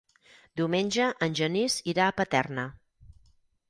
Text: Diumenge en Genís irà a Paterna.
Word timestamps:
Diumenge 0.61 1.11
en 1.27 1.37
Genís 1.43 1.79
irà 1.95 2.09
a 2.11 2.19
Paterna. 2.23 2.69